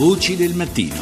[0.00, 0.96] Voci del mattino.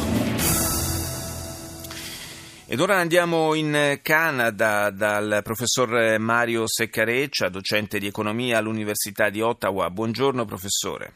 [2.67, 9.89] Ed ora andiamo in Canada dal professor Mario Seccareccia, docente di economia all'Università di Ottawa.
[9.89, 11.13] Buongiorno professore.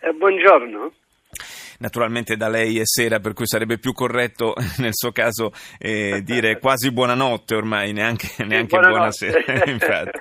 [0.00, 0.90] Eh, buongiorno.
[1.80, 6.58] Naturalmente da lei è sera, per cui sarebbe più corretto nel suo caso eh, dire
[6.58, 9.64] quasi buonanotte ormai, neanche, neanche buonasera.
[9.64, 10.18] Infatti.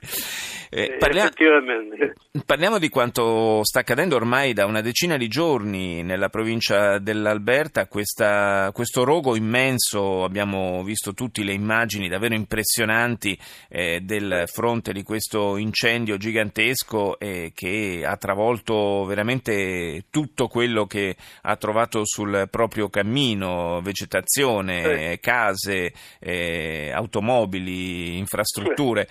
[0.71, 1.32] Eh, parliamo,
[2.46, 8.70] parliamo, di quanto sta accadendo ormai da una decina di giorni nella provincia dell'Alberta, questa,
[8.71, 13.36] questo rogo immenso, abbiamo visto tutte le immagini davvero impressionanti
[13.68, 21.15] eh, del fronte di questo incendio gigantesco eh, che ha travolto veramente tutto quello che
[21.50, 29.07] ha trovato sul proprio cammino, vegetazione, case, eh, automobili, infrastrutture.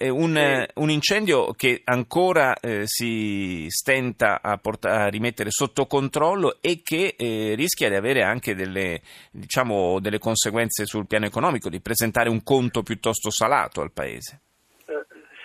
[0.00, 6.58] un, un un incendio che ancora eh, si stenta a, porta- a, rimettere sotto controllo
[6.60, 11.80] e che eh, rischia di avere anche delle, diciamo, delle, conseguenze sul piano economico, di
[11.80, 14.40] presentare un conto piuttosto salato al Paese.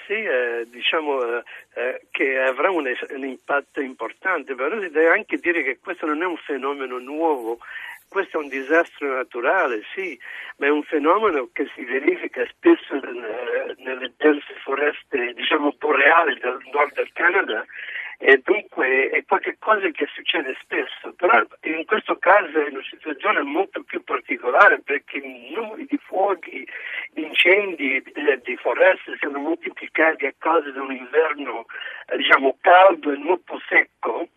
[0.06, 5.38] Sì, eh, diciamo eh, eh, che avrà un, un impatto importante, però si deve anche
[5.38, 7.59] dire che questo non è un fenomeno nuovo
[8.08, 10.17] questo è un disastro naturale, sì,
[10.58, 16.94] ma è un fenomeno che si verifica spesso nelle dense foreste, diciamo, boreali del nord
[16.94, 17.66] del Canada
[18.17, 23.84] e dunque è qualcosa che succede spesso, però in questo caso è una situazione molto
[23.84, 26.66] più particolare perché i numeri di fuochi,
[27.46, 31.66] incendi eh, di foreste sono moltiplicati a causa di un inverno
[32.08, 34.28] eh, diciamo caldo e molto secco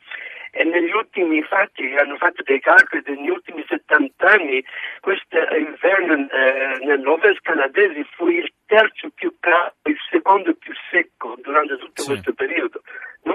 [0.50, 4.62] e negli ultimi fatti hanno fatto dei calcoli negli ultimi 70 anni
[5.00, 11.76] questo inverno eh, nell'ovest canadese fu il terzo più caldo, il secondo più secco durante
[11.78, 12.08] tutto sì.
[12.08, 12.82] questo periodo.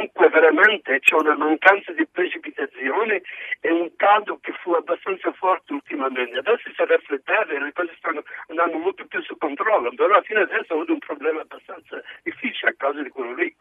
[0.03, 3.21] Dunque veramente c'è una mancanza di precipitazione
[3.61, 6.39] e un caldo che fu abbastanza forte ultimamente.
[6.39, 10.75] Adesso si raffreddare le cose stanno andando molto più su controllo, però fino adesso ho
[10.75, 13.55] avuto un problema abbastanza difficile a causa di quello lì.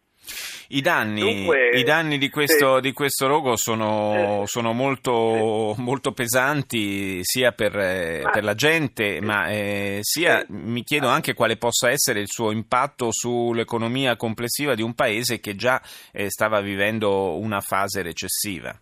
[0.74, 2.80] I danni, Dunque, i danni di, questo, sì.
[2.80, 5.82] di, questo, rogo sono, eh, sono molto, sì.
[5.82, 11.58] molto, pesanti sia per, eh, per la gente, ma eh, sia mi chiedo anche quale
[11.58, 17.38] possa essere il suo impatto sull'economia complessiva di un paese che già eh, stava vivendo
[17.38, 18.74] una fase recessiva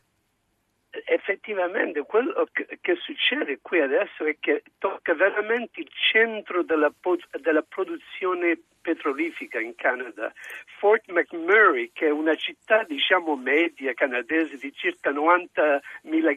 [1.31, 6.93] effettivamente quello che, succede qui adesso è che tocca veramente il centro della,
[7.41, 10.33] della produzione petrolifica in Canada.
[10.79, 16.37] Fort McMurray, che è una città diciamo media canadese di circa 90.000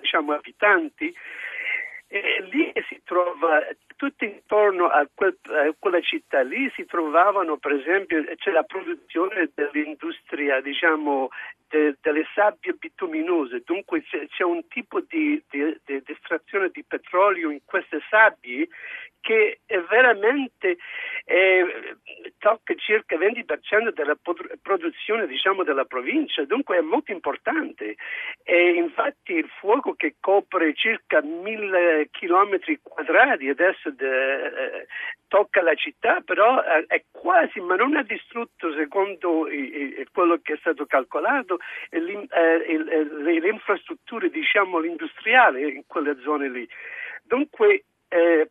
[0.00, 1.14] diciamo, abitanti,
[2.20, 3.66] e lì si trova
[3.96, 9.50] tutto intorno a, quel, a, quella città lì si trovavano per esempio c'è la produzione
[9.54, 11.30] dell'industria diciamo
[11.74, 13.62] de, delle sabbie bituminose.
[13.64, 18.68] Dunque c'è, c'è un tipo di, di, di, estrazione di petrolio in queste sabbie
[19.20, 20.76] che è veramente
[21.24, 21.96] eh,
[22.44, 24.18] tocca circa il 20% della
[24.60, 27.96] produzione diciamo, della provincia, dunque è molto importante.
[28.42, 34.86] E infatti il fuoco che copre circa mille chilometri quadrati adesso de, eh,
[35.26, 40.52] tocca la città, però eh, è quasi, ma non ha distrutto secondo i, quello che
[40.52, 41.56] è stato calcolato,
[41.88, 46.68] eh, le infrastrutture diciamo, industriali in quelle zone lì.
[47.22, 47.84] Dunque eh,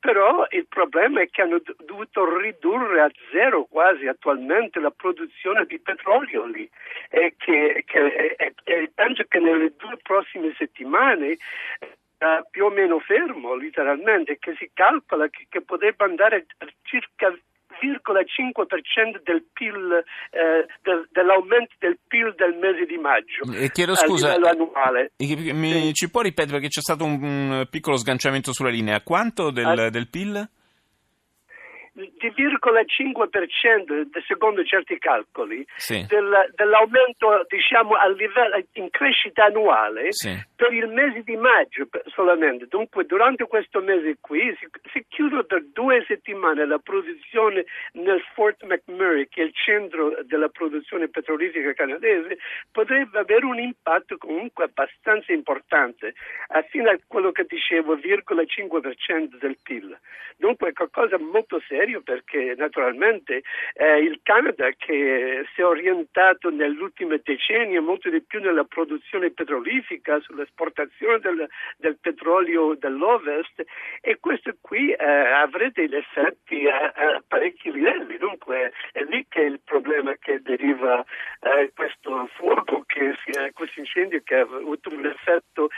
[0.03, 5.80] però il problema è che hanno dovuto ridurre a zero quasi attualmente la produzione di
[5.80, 6.69] petrolio lì.
[7.09, 11.38] E che, che e, e penso che nelle due prossime settimane
[12.24, 17.35] Uh, più o meno fermo, letteralmente, che si calcola che, che potrebbe andare a circa
[17.81, 23.44] 0,5% del PIL, eh, del, dell'aumento del PIL del mese di maggio.
[23.53, 24.35] E chiedo scusa.
[25.17, 25.94] Mi, sì.
[25.94, 29.01] ci può ripetere perché c'è stato un, un, piccolo sganciamento sulla linea?
[29.01, 29.89] Quanto del, ah.
[29.89, 30.47] del PIL?
[31.94, 36.03] di 0,5% secondo certi calcoli sì.
[36.07, 40.35] del, dell'aumento diciamo livello, in crescita annuale sì.
[40.63, 42.67] Per il mese di maggio solamente.
[42.67, 48.64] Dunque durante questo mese qui si, si chiude per due settimane la produzione nel Fort
[48.64, 52.37] McMurray che è il centro della produzione petrolifica canadese
[52.72, 56.14] potrebbe avere un impatto comunque abbastanza importante
[56.70, 59.99] fino a quello che dicevo 0,5% del PIL.
[60.37, 63.43] Dunque è qualcosa molto serio perché naturalmente
[63.73, 70.20] eh, il Canada che si è orientato nell'ultimo decennio molto di più nella produzione petrolifica,
[70.53, 73.64] sull'esportazione del, del petrolio dell'Ovest
[74.02, 79.41] e questo qui eh, avrebbe degli effetti a, a, parecchi livelli, dunque è lì che
[79.41, 81.03] è il problema che deriva
[81.41, 83.16] eh, questo fuoco, che,
[83.53, 85.70] questo incendio che ha avuto un effetto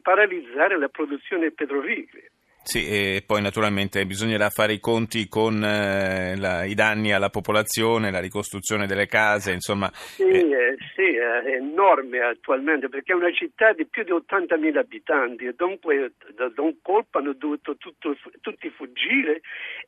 [0.00, 2.26] paralizzare la produzione petrolifera.
[2.64, 8.12] Sì, e poi naturalmente bisognerà fare i conti con eh, la, i danni alla popolazione,
[8.12, 9.90] la ricostruzione delle case, insomma.
[9.92, 15.46] Sì, eh, sì, è enorme attualmente perché è una città di più di 80.000 abitanti
[15.46, 19.40] e dunque da, un colpo hanno dovuto tutto, tutti fuggire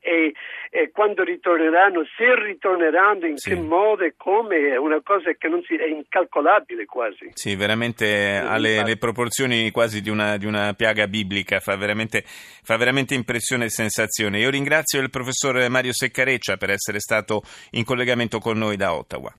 [0.05, 0.35] e,
[0.69, 3.51] e, quando ritorneranno, se ritorneranno, in sì.
[3.51, 7.31] che modo e come, è una cosa che non si, è incalcolabile quasi.
[7.33, 12.23] Sì, veramente ha le, le, proporzioni quasi di una, di una piaga biblica, fa veramente
[12.27, 14.39] fa veramente impressione e sensazione.
[14.39, 19.33] Io ringrazio il professor Mario Seccareccia per essere stato in collegamento con noi da Ottawa.